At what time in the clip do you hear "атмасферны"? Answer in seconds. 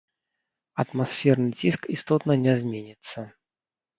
0.83-1.49